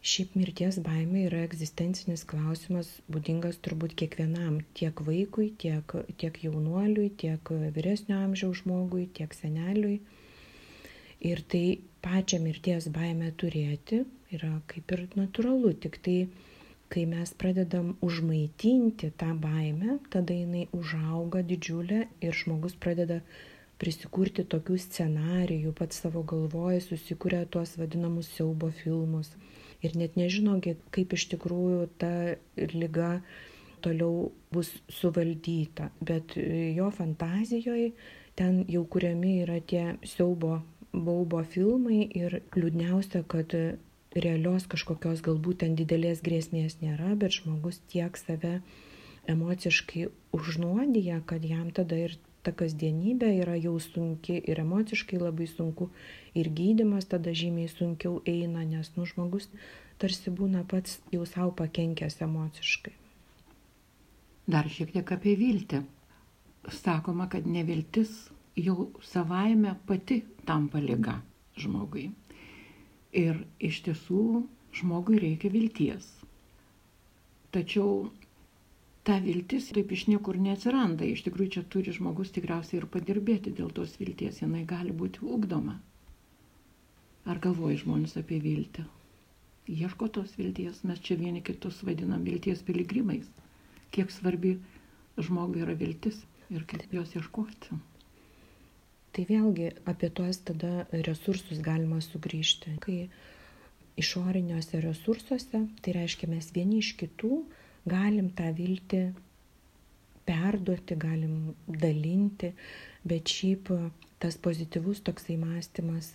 Šiaip 0.00 0.36
mirties 0.38 0.78
baimė 0.80 1.26
yra 1.26 1.42
egzistencinis 1.44 2.22
klausimas, 2.30 2.88
būdingas 3.12 3.58
turbūt 3.66 3.92
kiekvienam, 4.00 4.60
tiek 4.78 5.02
vaikui, 5.08 5.50
tiek, 5.64 5.92
tiek 6.22 6.38
jaunuoliui, 6.44 7.10
tiek 7.20 7.52
vyresnio 7.74 8.16
amžiaus 8.24 8.62
žmogui, 8.62 9.10
tiek 9.18 9.36
seneliui. 9.36 9.98
Ir 11.20 11.42
tai 11.52 11.80
pačią 12.00 12.40
mirties 12.40 12.88
baimę 12.88 13.32
turėti 13.36 14.04
yra 14.32 14.54
kaip 14.70 14.92
ir 14.94 15.02
natūralu, 15.18 15.74
tik 15.82 15.98
tai 16.04 16.16
kai 16.90 17.04
mes 17.06 17.30
pradedam 17.38 17.92
užmaitinti 18.02 19.12
tą 19.20 19.34
baimę, 19.38 19.98
tada 20.10 20.34
jinai 20.34 20.66
užauga 20.74 21.42
didžiulė 21.46 22.00
ir 22.24 22.38
žmogus 22.40 22.74
pradeda 22.84 23.20
prisikurti 23.80 24.44
tokių 24.54 24.78
scenarijų, 24.84 25.74
pats 25.76 26.02
savo 26.04 26.24
galvoje 26.32 26.80
susikuria 26.84 27.44
tuos 27.46 27.76
vadinamus 27.80 28.32
siaubo 28.34 28.72
filmus. 28.82 29.30
Ir 29.86 29.94
net 29.96 30.18
nežino, 30.20 30.58
kaip 30.60 31.14
iš 31.16 31.28
tikrųjų 31.34 31.86
ta 32.00 32.10
lyga 32.74 33.12
toliau 33.80 34.28
bus 34.52 34.74
suvaldyta. 34.92 35.88
Bet 36.00 36.36
jo 36.36 36.90
fantazijoje 36.92 37.94
ten 38.36 38.64
jau 38.68 38.84
kuriami 38.84 39.38
yra 39.46 39.60
tie 39.64 39.94
siaubo 40.04 40.58
baubo 40.92 41.42
filmai 41.44 42.02
ir 42.06 42.40
liūdniausia, 42.56 43.22
kad 43.30 43.54
realios 44.14 44.66
kažkokios 44.70 45.22
galbūt 45.22 45.62
ten 45.62 45.76
didelės 45.78 46.22
grėsmės 46.26 46.80
nėra, 46.82 47.14
bet 47.18 47.36
žmogus 47.38 47.78
tiek 47.92 48.16
save 48.18 48.60
emociškai 49.30 50.08
užnuodija, 50.34 51.20
kad 51.26 51.44
jam 51.46 51.70
tada 51.70 51.98
ir 52.08 52.16
ta 52.42 52.52
kasdienybė 52.56 53.30
yra 53.42 53.54
jau 53.60 53.76
sunki 53.82 54.38
ir 54.48 54.62
emociškai 54.62 55.20
labai 55.20 55.46
sunku 55.50 55.90
ir 56.34 56.48
gydimas 56.56 57.06
tada 57.10 57.34
žymiai 57.36 57.68
sunkiau 57.68 58.22
eina, 58.24 58.64
nes 58.64 58.90
nu 58.96 59.06
žmogus 59.06 59.50
tarsi 60.00 60.32
būna 60.32 60.64
pats 60.64 60.98
jau 61.12 61.26
savo 61.28 61.52
pakenkęs 61.60 62.22
emociškai. 62.24 62.94
Dar 64.50 64.66
šiek 64.66 64.94
tiek 64.96 65.12
apie 65.14 65.36
viltį. 65.38 65.84
Sakoma, 66.80 67.28
kad 67.30 67.46
neviltis 67.46 68.10
jau 68.56 68.90
savaime 69.02 69.74
pati 69.86 70.22
tampa 70.46 70.78
lyga 70.80 71.14
žmogui. 71.62 72.08
Ir 73.20 73.38
iš 73.68 73.78
tiesų 73.86 74.22
žmogui 74.80 75.18
reikia 75.22 75.50
vilties. 75.54 76.06
Tačiau 77.56 78.10
ta 79.08 79.16
viltis 79.24 79.68
taip 79.74 79.90
iš 79.96 80.04
niekur 80.12 80.38
neatsiranda. 80.46 81.04
Iš 81.10 81.24
tikrųjų 81.26 81.52
čia 81.56 81.64
turi 81.74 81.94
žmogus 81.96 82.30
tikriausiai 82.36 82.80
ir 82.80 82.86
padirbėti 82.96 83.52
dėl 83.60 83.72
tos 83.78 83.96
vilties. 84.00 84.40
Jinai 84.44 84.62
gali 84.74 84.94
būti 85.02 85.24
ugdoma. 85.36 85.76
Ar 87.26 87.42
galvoja 87.46 87.80
žmonės 87.82 88.16
apie 88.22 88.38
viltį? 88.44 88.86
Ieško 89.80 90.08
tos 90.18 90.34
vilties. 90.38 90.82
Mes 90.90 91.02
čia 91.06 91.18
vieni 91.20 91.42
kitus 91.50 91.82
vadinam 91.86 92.22
vilties 92.26 92.62
piligrimais. 92.70 93.26
Kiek 93.94 94.10
svarbi 94.14 94.56
žmogui 95.18 95.66
yra 95.66 95.74
viltis. 95.84 96.22
ir 96.50 96.64
kaip 96.70 96.92
jos 96.94 97.12
ieškoti. 97.14 97.76
Tai 99.10 99.24
vėlgi 99.26 99.72
apie 99.90 100.10
tuos 100.14 100.38
tada 100.46 100.86
resursus 101.06 101.58
galima 101.64 101.98
sugrįžti. 102.04 102.76
Kai 102.84 102.98
išoriniuose 104.00 104.80
resursuose, 104.84 105.64
tai 105.82 105.96
reiškia 105.96 106.28
mes 106.30 106.52
vieni 106.54 106.78
iš 106.82 106.92
kitų 107.00 107.42
galim 107.90 108.30
tą 108.38 108.52
viltį 108.56 109.02
perduoti, 110.28 110.96
galim 111.00 111.34
dalinti, 111.66 112.52
bet 113.02 113.32
šiaip 113.34 113.72
tas 114.22 114.36
pozityvus 114.38 115.02
toksai 115.06 115.38
mąstymas 115.40 116.12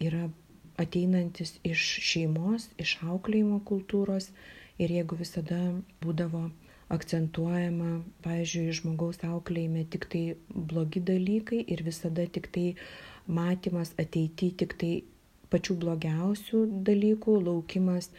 yra 0.00 0.28
ateinantis 0.80 1.58
iš 1.66 1.82
šeimos, 2.08 2.68
iš 2.82 2.96
auklėjimo 3.04 3.60
kultūros 3.68 4.30
ir 4.78 4.90
jeigu 4.90 5.18
visada 5.18 5.60
būdavo 6.02 6.48
akcentuojama, 6.92 8.02
pavyzdžiui, 8.24 8.74
žmogaus 8.76 9.20
auklėjime 9.24 9.86
tik 9.90 10.06
tai 10.12 10.24
blogi 10.50 11.00
dalykai 11.00 11.62
ir 11.64 11.82
visada 11.86 12.26
tik 12.28 12.50
tai 12.52 12.66
matymas 13.26 13.94
ateity 14.00 14.50
tik 14.62 14.76
tai 14.80 14.92
pačių 15.52 15.76
blogiausių 15.80 16.64
dalykų, 16.86 17.38
laukimas 17.46 18.10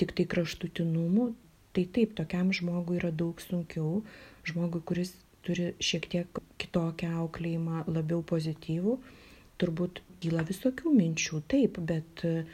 tik 0.00 0.14
tai 0.16 0.26
kraštutinumų, 0.30 1.32
tai 1.74 1.84
taip, 1.90 2.14
tokiam 2.18 2.52
žmogui 2.54 3.00
yra 3.00 3.10
daug 3.10 3.40
sunkiau, 3.42 4.02
žmogui, 4.46 4.82
kuris 4.86 5.14
turi 5.44 5.72
šiek 5.82 6.08
tiek 6.10 6.40
kitokią 6.60 7.10
auklėjimą, 7.24 7.84
labiau 7.90 8.22
pozityvų, 8.26 8.96
turbūt 9.60 10.00
kyla 10.22 10.44
visokių 10.48 10.92
minčių, 10.94 11.42
taip, 11.50 11.78
bet 11.90 12.24
e, 12.24 12.44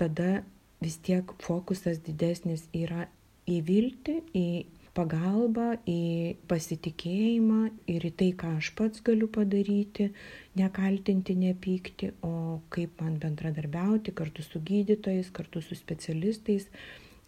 tada 0.00 0.42
vis 0.82 0.98
tiek 1.02 1.32
fokusas 1.42 2.00
didesnis 2.06 2.64
yra 2.76 3.08
į 3.50 3.58
viltį, 3.66 4.16
į 4.36 4.46
pagalbą, 4.96 5.76
į 5.88 6.36
pasitikėjimą 6.50 7.60
ir 7.92 8.06
į 8.08 8.12
tai, 8.20 8.30
ką 8.36 8.56
aš 8.58 8.72
pats 8.78 9.04
galiu 9.04 9.28
padaryti, 9.32 10.10
nekaltinti, 10.58 11.36
nepykti, 11.38 12.12
o 12.26 12.60
kaip 12.74 13.00
man 13.00 13.16
bendradarbiauti 13.22 14.14
kartu 14.16 14.44
su 14.44 14.60
gydytojais, 14.60 15.32
kartu 15.32 15.64
su 15.64 15.78
specialistais 15.78 16.68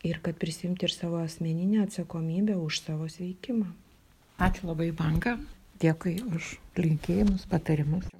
ir 0.04 0.20
kad 0.24 0.36
prisimti 0.40 0.84
ir 0.88 0.92
savo 0.92 1.22
asmeninę 1.24 1.86
atsakomybę 1.86 2.58
už 2.60 2.82
savo 2.84 3.08
sveikimą. 3.08 3.72
Ačiū 4.44 4.68
labai, 4.68 4.90
Banka. 4.92 5.38
Dėkui 5.80 6.18
už 6.36 6.56
linkėjimus, 6.78 7.48
patarimus. 7.50 8.10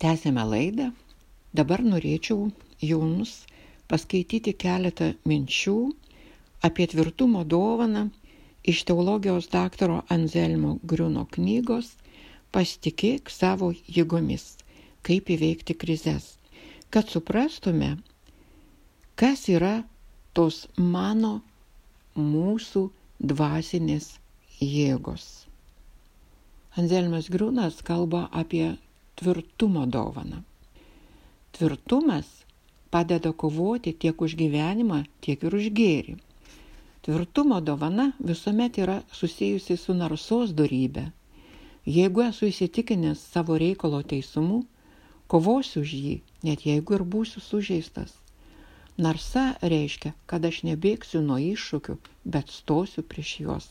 Tęsėme 0.00 0.44
laidą. 0.52 0.90
Dabar 1.60 1.82
norėčiau 1.84 2.50
jums 2.90 3.32
paskaityti 3.90 4.54
keletą 4.64 5.10
minčių 5.32 5.76
apie 6.68 6.86
tvirtumo 6.92 7.42
dovaną 7.54 8.06
iš 8.74 8.84
teologijos 8.90 9.50
daktaro 9.56 10.02
Anzelmo 10.16 10.76
Griuno 10.92 11.26
knygos 11.36 11.94
Pasitikėk 12.50 13.30
savo 13.30 13.66
jėgomis 13.96 14.44
kaip 15.06 15.28
įveikti 15.34 15.76
krizės, 15.82 16.24
kad 16.90 17.06
suprastume, 17.12 17.90
kas 19.20 19.44
yra 19.52 19.74
tos 20.34 20.58
mano, 20.96 21.30
mūsų 22.18 22.82
dvasinės 23.32 24.08
jėgos. 24.58 25.28
Anzelmas 26.82 27.30
Griūnas 27.36 27.78
kalba 27.86 28.24
apie 28.42 28.66
tvirtumo 29.20 29.84
dovaną. 29.86 30.40
Tvirtumas 31.52 32.32
padeda 32.90 33.32
kovoti 33.32 33.92
tiek 33.92 34.22
už 34.26 34.34
gyvenimą, 34.40 35.04
tiek 35.20 35.44
ir 35.46 35.54
už 35.60 35.70
gėrį. 35.78 36.16
Tvirtumo 37.06 37.60
dovana 37.60 38.10
visuomet 38.32 38.82
yra 38.82 38.98
susijusi 39.12 39.76
su 39.76 39.94
narsos 40.02 40.56
darybė. 40.56 41.06
Jeigu 41.86 42.26
esu 42.26 42.50
įsitikinęs 42.50 43.22
savo 43.34 43.56
reikalo 43.60 44.02
teisumu, 44.02 44.64
Kovosiu 45.30 45.84
už 45.86 45.90
jį, 45.94 46.14
net 46.42 46.64
jeigu 46.66 46.96
ir 46.96 47.02
būsiu 47.06 47.40
sužeistas. 47.44 48.16
Narsa 49.04 49.44
reiškia, 49.62 50.10
kad 50.26 50.46
aš 50.48 50.56
nebėgsiu 50.66 51.20
nuo 51.22 51.36
iššūkių, 51.38 51.94
bet 52.34 52.50
stosiu 52.50 53.04
prieš 53.12 53.30
juos. 53.44 53.68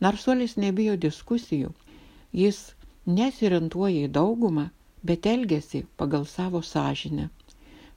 Narsuolis 0.00 0.56
nebijo 0.56 0.94
diskusijų, 0.96 1.74
jis 2.32 2.62
nesirentuoja 3.08 4.06
į 4.06 4.12
daugumą, 4.18 4.68
bet 5.08 5.26
elgesi 5.30 5.80
pagal 6.00 6.26
savo 6.28 6.60
sąžinę, 6.70 7.28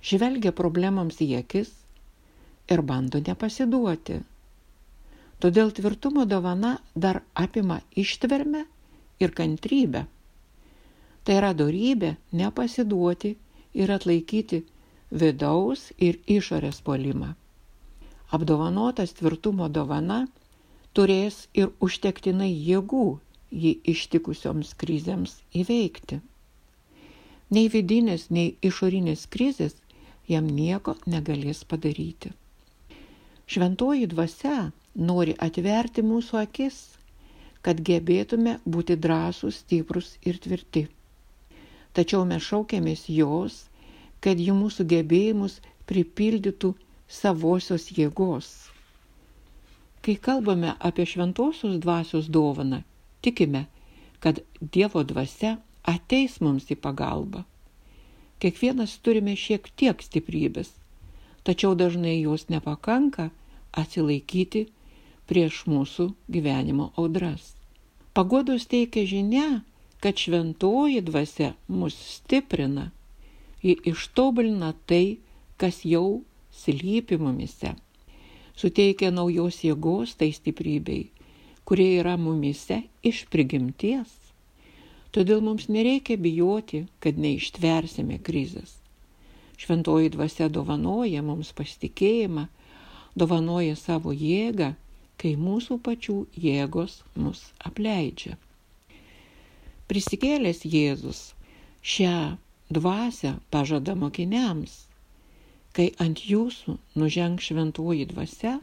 žvelgia 0.09 0.51
problemams 0.59 1.19
į 1.25 1.29
akis 1.41 1.71
ir 2.75 2.83
bando 2.91 3.19
nepasiduoti. 3.27 4.19
Todėl 5.41 5.71
tvirtumo 5.79 6.25
dovana 6.31 6.71
dar 7.05 7.21
apima 7.43 7.79
ištvermę 8.03 8.63
ir 9.25 9.33
kantrybę. 9.39 10.05
Tai 11.25 11.37
yra 11.39 11.51
darybė 11.61 12.11
nepasiduoti 12.41 13.31
ir 13.81 13.93
atlaikyti 13.95 14.61
vidaus 15.23 15.87
ir 16.09 16.19
išorės 16.37 16.79
polimą. 16.85 17.33
Apdovanotas 18.37 19.11
tvirtumo 19.17 19.67
dovana 19.79 20.21
turės 20.99 21.41
ir 21.61 21.73
užtektinai 21.87 22.51
jėgų 22.69 23.05
jį 23.51 23.73
ištikusioms 23.93 24.73
krizėms 24.83 25.37
įveikti. 25.61 26.21
Nei 27.51 27.67
vidinės, 27.73 28.29
nei 28.31 28.55
išorinės 28.63 29.27
krizės 29.27 29.75
jam 30.27 30.47
nieko 30.47 30.95
negalės 31.05 31.65
padaryti. 31.67 32.31
Šventoji 33.51 34.07
dvasia 34.13 34.71
nori 34.95 35.35
atverti 35.47 36.05
mūsų 36.07 36.39
akis, 36.45 36.79
kad 37.61 37.83
gebėtume 37.91 38.57
būti 38.65 38.95
drąsūs, 38.95 39.61
stiprus 39.65 40.15
ir 40.23 40.39
tvirti 40.39 40.87
tačiau 41.97 42.23
mes 42.27 42.43
šaukėmės 42.45 43.05
jos, 43.11 43.65
kad 44.23 44.39
ji 44.39 44.53
mūsų 44.55 44.85
gebėjimus 44.93 45.59
pripildytų 45.89 46.73
savosios 47.11 47.89
jėgos. 47.97 48.49
Kai 50.01 50.15
kalbame 50.27 50.75
apie 50.79 51.05
šventosios 51.05 51.77
dvasios 51.83 52.29
dovaną, 52.37 52.81
tikime, 53.21 53.65
kad 54.19 54.41
Dievo 54.61 55.03
dvasia 55.07 55.57
ateis 55.87 56.39
mums 56.41 56.69
į 56.73 56.77
pagalbą. 56.81 57.43
Kiekvienas 58.41 58.97
turime 59.05 59.35
šiek 59.37 59.69
tiek 59.77 60.01
stiprybės, 60.01 60.71
tačiau 61.45 61.75
dažnai 61.77 62.19
jos 62.21 62.47
nepakanka 62.49 63.29
atsilaikyti 63.77 64.67
prieš 65.29 65.63
mūsų 65.69 66.11
gyvenimo 66.29 66.89
audras. 66.97 67.53
Pagodos 68.13 68.65
teikia 68.67 69.05
žinia, 69.07 69.61
kad 70.01 70.17
šventoji 70.17 71.01
dvasia 71.05 71.53
mus 71.67 71.95
stiprina, 71.95 72.89
ji 73.61 73.77
ištobulina 73.93 74.73
tai, 74.89 75.21
kas 75.61 75.85
jau 75.85 76.23
slypi 76.51 77.17
mumise, 77.21 77.75
suteikia 78.57 79.13
naujos 79.13 79.61
jėgos 79.63 80.17
tai 80.17 80.31
stiprybei, 80.35 81.11
kurie 81.65 81.99
yra 82.01 82.17
mumise 82.17 82.81
iš 83.05 83.25
prigimties. 83.33 84.11
Todėl 85.11 85.41
mums 85.43 85.67
nereikia 85.67 86.15
bijoti, 86.17 86.85
kad 87.03 87.19
neištversime 87.19 88.19
krizės. 88.23 88.77
Šventoji 89.61 90.13
dvasia 90.15 90.47
dovanoja 90.49 91.21
mums 91.21 91.51
pasitikėjimą, 91.57 92.47
dovanoja 93.15 93.75
savo 93.75 94.13
jėgą, 94.15 94.71
kai 95.21 95.35
mūsų 95.37 95.77
pačių 95.85 96.15
jėgos 96.45 97.01
mus 97.15 97.43
apleidžia. 97.69 98.37
Prisikėlęs 99.91 100.63
Jėzus 100.65 101.19
šią 101.83 102.15
dvasę 102.71 103.35
pažada 103.53 103.93
mokiniams, 103.99 104.87
kai 105.75 105.91
ant 105.99 106.23
jūsų 106.25 106.77
nuženg 106.95 107.43
šventuoji 107.43 108.07
dvasia, 108.13 108.57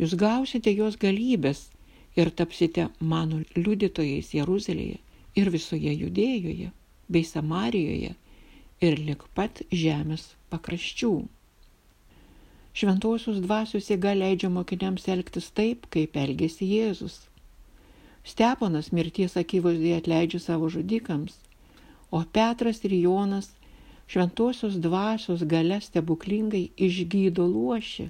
jūs 0.00 0.16
gausite 0.18 0.72
jos 0.72 0.96
galybės 0.96 1.68
ir 2.18 2.30
tapsite 2.40 2.88
mano 3.12 3.40
liudytojais 3.56 4.34
Jeruzalėje 4.34 4.98
ir 5.40 5.50
visoje 5.54 5.92
Judėjoje 6.02 6.70
bei 7.08 7.24
Samarijoje 7.32 8.14
ir 8.88 8.98
lik 9.08 9.24
pat 9.38 9.62
žemės 9.82 10.24
pakraščių. 10.52 11.12
Šventosios 12.78 13.38
dvasios 13.42 13.88
jėga 13.90 14.14
leidžia 14.18 14.50
mokiniams 14.54 15.08
elgtis 15.14 15.48
taip, 15.60 15.86
kaip 15.94 16.18
elgėsi 16.24 16.68
Jėzus. 16.72 17.16
Steponas 18.32 18.90
mirties 18.98 19.38
akivaizdėje 19.40 20.02
atleidžia 20.02 20.40
savo 20.44 20.68
žudikams, 20.74 21.38
o 22.10 22.20
Petras 22.36 22.84
ir 22.86 22.94
Jonas 22.98 23.48
šventosios 24.08 24.76
dvasios 24.84 25.42
gale 25.54 25.80
stebuklingai 25.86 26.68
išgydo 26.88 27.46
luošį. 27.54 28.08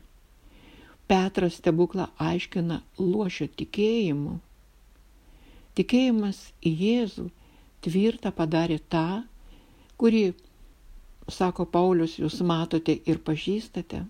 Petras 1.08 1.56
stebuklą 1.60 2.08
aiškina 2.20 2.82
luošio 2.98 3.48
tikėjimu. 3.60 4.34
Tikėjimas 5.78 6.40
į 6.68 6.72
Jėzų 6.82 7.24
tvirtą 7.86 8.32
padarė 8.34 8.78
tą, 8.92 9.06
kuri 9.96 10.22
sako 11.38 11.66
Paulius, 11.76 12.18
jūs 12.18 12.40
matote 12.42 12.98
ir 13.06 13.20
pažįstate. 13.24 14.04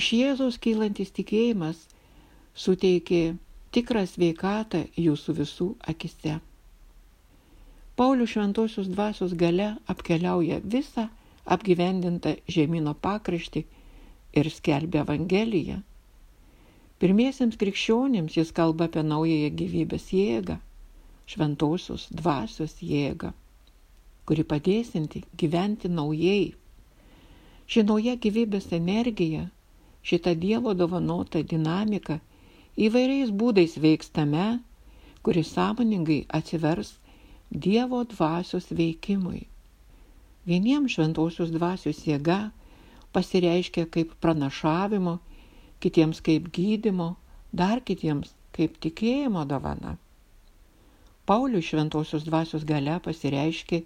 Iš 0.00 0.12
Jėzaus 0.16 0.58
kylantis 0.62 1.10
tikėjimas 1.14 1.86
suteikė 2.64 3.22
tikrą 3.74 4.04
sveikatą 4.06 4.84
jūsų 4.98 5.34
visų 5.40 5.68
akise. 5.92 6.38
Paulius 7.98 8.34
šventosios 8.34 8.88
dvasios 8.88 9.34
gale 9.36 9.74
apkeliauja 9.92 10.60
visą 10.74 11.08
apgyvendintą 11.44 12.36
žemynų 12.48 12.94
pakraštį 13.06 13.64
ir 14.32 14.50
skelbia 14.58 15.04
Evangeliją. 15.06 15.80
Pirmiesiems 17.00 17.56
krikščionėms 17.64 18.36
jis 18.40 18.50
kalba 18.60 18.90
apie 18.90 19.02
naująją 19.12 19.52
gyvybės 19.62 20.10
jėgą, 20.16 20.58
šventosios 21.34 22.08
dvasios 22.22 22.76
jėgą 22.84 23.32
kuri 24.30 24.44
padėsinti 24.50 25.20
gyventi 25.42 25.88
naujai. 25.92 26.42
Ši 27.70 27.82
nauja 27.86 28.12
gyvybės 28.26 28.68
energija, 28.76 29.40
šita 30.10 30.34
Dievo 30.44 30.74
dovanota 30.82 31.40
dinamika 31.52 32.16
įvairiais 32.88 33.32
būdais 33.40 33.74
veiks 33.86 34.12
tame, 34.18 34.44
kuris 35.26 35.50
sąmoningai 35.56 36.20
atsivers 36.38 36.92
Dievo 37.66 38.04
dvasios 38.12 38.70
veikimui. 38.82 39.42
Vieniems 40.46 40.94
šventosios 40.94 41.50
dvasios 41.56 42.04
jėga 42.06 42.38
pasireiškia 43.16 43.86
kaip 43.96 44.12
pranašavimo, 44.24 45.14
kitiems 45.84 46.20
kaip 46.28 46.50
gydimo, 46.58 47.08
dar 47.62 47.80
kitiems 47.90 48.34
kaip 48.56 48.76
tikėjimo 48.86 49.44
dovana. 49.54 49.96
Pauliui 51.30 51.62
šventosios 51.70 52.24
dvasios 52.26 52.64
gale 52.68 52.96
pasireiškia 53.04 53.80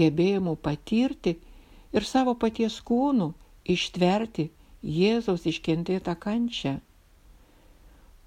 gebėjimu 0.00 0.54
patirti 0.68 1.34
ir 1.98 2.06
savo 2.12 2.34
paties 2.44 2.80
kūnų 2.90 3.28
ištverti 3.74 4.48
Jėzaus 4.96 5.46
iškentėtą 5.50 6.14
kančią. 6.24 6.76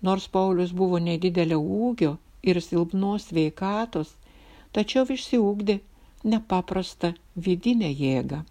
Nors 0.07 0.25
Paulius 0.33 0.73
buvo 0.81 0.99
nedidelio 1.05 1.59
ūgio 1.87 2.15
ir 2.51 2.59
silpnos 2.65 3.29
veikatos, 3.37 4.15
tačiau 4.75 5.05
išsiugdė 5.15 5.77
nepaprastą 6.33 7.13
vidinę 7.47 7.91
jėgą. 8.01 8.41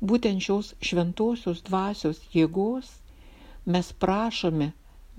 Būtent 0.00 0.40
šios 0.40 0.72
šventosios 0.88 1.58
dvasios 1.66 2.20
jėgos 2.34 2.92
mes 3.74 3.90
prašome, 4.04 4.70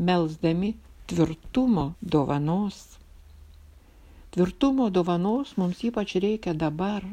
melsdami 0.10 0.72
tvirtumo 1.12 1.84
dovanos. 2.16 2.80
Tvirtumo 4.34 4.88
dovanos 4.90 5.52
mums 5.58 5.84
ypač 5.90 6.16
reikia 6.24 6.54
dabar. 6.64 7.06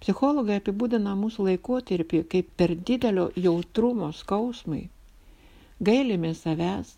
Psichologai 0.00 0.60
apibūdina 0.60 1.16
mūsų 1.22 1.48
laikotarpį 1.48 2.22
kaip 2.34 2.54
per 2.60 2.76
didelio 2.90 3.26
jautrumo 3.46 4.12
skausmui. 4.20 4.84
Gailime 5.88 6.30
savęs, 6.38 6.94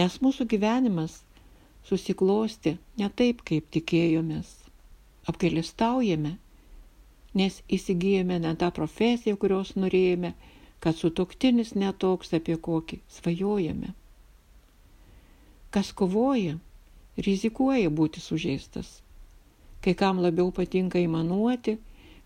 nes 0.00 0.20
mūsų 0.24 0.46
gyvenimas 0.54 1.18
susiklosti 1.88 2.76
ne 3.00 3.10
taip, 3.20 3.42
kaip 3.50 3.68
tikėjomės. 3.76 4.54
Apgailistaujame, 5.32 6.36
nes 7.34 7.60
įsigijome 7.78 8.38
ne 8.44 8.52
tą 8.60 8.70
profesiją, 8.78 9.36
kurios 9.40 9.74
norėjome, 9.76 10.32
kad 10.82 10.98
sutoktinis 10.98 11.74
netoks, 11.78 12.32
apie 12.38 12.56
kokį 12.68 12.98
svajojame. 13.16 13.92
Kas 15.72 15.92
kovoja, 15.96 16.58
rizikuoja 17.16 17.90
būti 18.00 18.20
sužeistas. 18.20 18.98
Kai 19.82 19.94
kam 19.98 20.20
labiau 20.24 20.50
patinka 20.54 21.00
įmanuoti, 21.02 21.78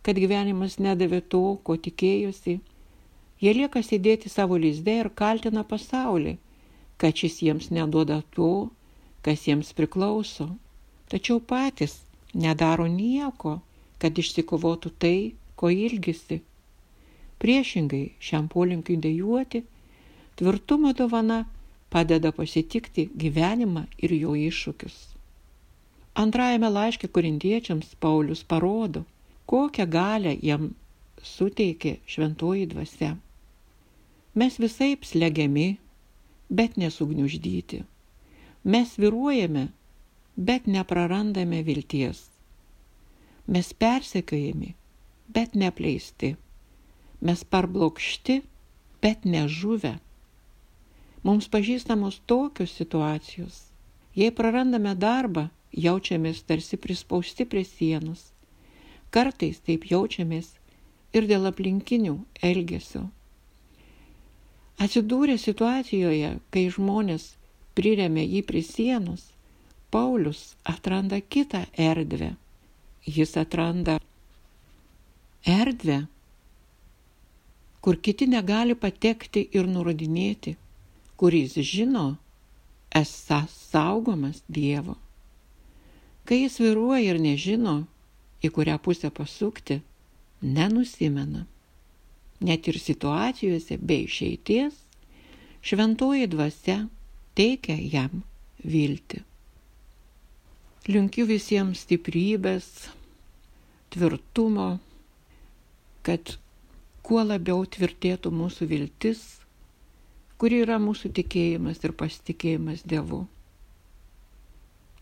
kad 0.03 0.19
gyvenimas 0.23 0.79
nedavė 0.83 1.21
to, 1.35 1.45
ko 1.67 1.77
tikėjosi, 1.87 2.57
jie 3.43 3.53
lieka 3.61 3.83
sėdėti 3.83 4.33
savo 4.33 4.59
lizde 4.65 4.99
ir 5.03 5.11
kaltina 5.21 5.65
pasaulį, 5.65 6.37
kad 6.97 7.17
šis 7.23 7.41
jiems 7.43 7.71
neduoda 7.71 8.21
to, 8.37 8.51
kas 9.27 9.47
jiems 9.49 9.73
priklauso, 9.77 10.49
tačiau 11.13 11.41
patys 11.53 11.99
nedaro 12.35 12.87
nieko, 12.87 13.61
kad 14.03 14.19
išsikovotų 14.19 14.93
tai, 15.03 15.19
ko 15.57 15.71
ilgisi. 15.73 16.41
Priešingai 17.41 18.05
šiam 18.21 18.49
polinkiui 18.53 18.97
dėjuoti, 19.01 19.63
tvirtumo 20.37 20.93
dovana 20.97 21.45
padeda 21.93 22.33
pasitikti 22.33 23.09
gyvenimą 23.17 23.87
ir 23.99 24.13
jo 24.17 24.35
iššūkius. 24.37 24.97
Antrajame 26.17 26.69
laiške 26.73 27.09
korintiečiams 27.13 27.95
Paulius 28.01 28.43
parodo, 28.45 29.05
kokią 29.47 29.87
galę 29.87 30.37
jam 30.43 30.71
suteikė 31.23 31.99
šventoji 32.09 32.67
dvasia. 32.73 33.17
Mes 34.37 34.57
visai 34.61 34.97
slegiami, 35.11 35.69
bet 36.49 36.77
nesugniuždyti. 36.77 37.83
Mes 38.65 38.97
viruojame, 38.99 39.69
bet 40.37 40.67
neprarandame 40.67 41.63
vilties. 41.63 42.27
Mes 43.47 43.71
persekėjami, 43.73 44.73
bet 45.31 45.55
nepleisti. 45.55 46.35
Mes 47.23 47.45
parblokšti, 47.47 48.41
bet 49.03 49.25
nežuvę. 49.25 49.97
Mums 51.27 51.47
pažįstamos 51.51 52.21
tokios 52.27 52.75
situacijos. 52.79 53.61
Jei 54.19 54.33
prarandame 54.35 54.95
darbą, 54.99 55.49
jaučiamės 55.73 56.43
tarsi 56.49 56.79
prispausti 56.81 57.47
prie 57.47 57.65
sienos. 57.69 58.33
Kartais 59.15 59.61
taip 59.63 59.87
jaučiamės 59.91 60.53
ir 61.15 61.29
dėl 61.31 61.47
aplinkinių 61.51 62.17
elgesio. 62.51 63.05
Atsidūrė 64.83 65.39
situacijoje, 65.41 66.35
kai 66.53 66.67
žmonės 66.73 67.31
priremė 67.79 68.27
jį 68.27 68.43
prie 68.49 68.63
sienos, 68.67 69.31
Paulius 69.91 70.57
atranda 70.65 71.21
kitą 71.21 71.63
erdvę. 71.79 72.35
Jis 73.07 73.37
atranda 73.39 74.01
erdvę, 75.47 76.05
kur 77.81 77.99
kiti 78.03 78.27
negali 78.27 78.75
patekti 78.75 79.47
ir 79.55 79.69
nurodinėti 79.71 80.57
kuris 81.17 81.55
žino, 81.55 82.17
esą 82.95 83.47
saugomas 83.49 84.43
Dievo. 84.49 84.97
Kai 86.27 86.43
jis 86.43 86.59
viruoja 86.61 87.15
ir 87.15 87.21
nežino, 87.23 87.77
į 88.45 88.51
kurią 88.53 88.77
pusę 88.83 89.11
pasukti, 89.15 89.81
nenusimena. 90.43 91.47
Net 92.47 92.69
ir 92.69 92.79
situacijose 92.83 93.79
be 93.81 94.03
išeities, 94.05 94.75
šventoji 95.65 96.29
dvasia 96.29 96.83
teikia 97.39 97.79
jam 97.95 98.21
viltį. 98.65 99.23
Linkiu 100.93 101.25
visiems 101.27 101.87
stiprybės, 101.87 102.67
tvirtumo, 103.97 104.69
kad 106.07 106.37
kuo 107.03 107.25
labiau 107.25 107.65
tvirtėtų 107.65 108.31
mūsų 108.35 108.69
viltis 108.71 109.27
kuri 110.41 110.61
yra 110.65 110.77
mūsų 110.83 111.11
tikėjimas 111.17 111.81
ir 111.85 111.95
pasitikėjimas 111.97 112.85
Dievu. 112.89 113.25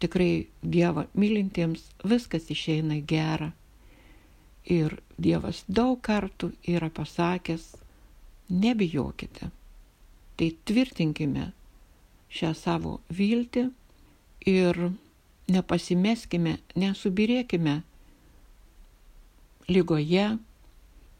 Tikrai 0.02 0.46
Dievą 0.62 1.06
mylintiems 1.18 1.86
viskas 2.06 2.50
išeina 2.54 3.00
gera. 3.12 3.50
Ir 4.64 4.96
Dievas 5.20 5.62
daug 5.68 5.98
kartų 6.06 6.52
yra 6.70 6.88
pasakęs, 6.94 7.66
nebijokite. 8.48 9.50
Tai 10.34 10.48
tvirtinkime 10.66 11.50
šią 12.34 12.52
savo 12.58 12.98
viltį 13.10 13.66
ir 14.50 14.80
nepasimeskime, 15.54 16.56
nesubirėkime 16.78 17.80
lygoje, 19.68 20.38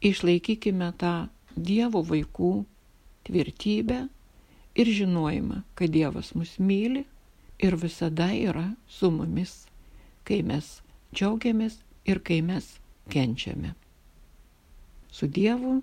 išlaikykime 0.01 0.91
tą 0.99 1.27
Dievo 1.55 2.01
vaikų 2.03 2.65
tvirtybę 3.25 3.99
ir 4.75 4.89
žinojimą, 4.97 5.61
kad 5.75 5.93
Dievas 5.93 6.33
mus 6.35 6.57
myli 6.59 7.05
ir 7.63 7.77
visada 7.79 8.27
yra 8.35 8.73
su 8.91 9.11
mumis, 9.11 9.63
kai 10.27 10.41
mes 10.43 10.81
džiaugiamės 11.15 11.79
ir 12.05 12.19
kai 12.19 12.41
mes 12.43 12.75
kenčiame. 13.09 13.71
Su 15.11 15.27
Dievu, 15.31 15.79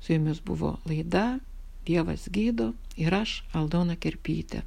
su 0.00 0.12
jumis 0.14 0.40
buvo 0.40 0.76
laida 0.86 1.40
Dievas 1.84 2.28
gydo 2.30 2.72
ir 2.96 3.14
aš 3.14 3.42
Aldona 3.52 3.96
Kerpytė. 3.98 4.62